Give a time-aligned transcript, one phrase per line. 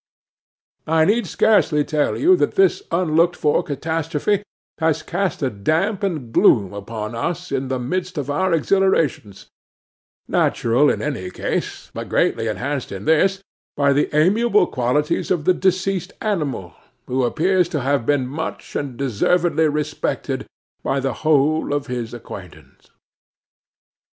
[0.87, 4.41] 'I need scarcely tell you that this unlooked for catastrophe
[4.79, 9.31] has cast a damp and gloom upon us in the midst of our exhilaration;
[10.27, 13.43] natural in any case, but greatly enhanced in this,
[13.77, 16.73] by the amiable qualities of the deceased animal,
[17.05, 20.47] who appears to have been much and deservedly respected
[20.81, 22.89] by the whole of his acquaintance.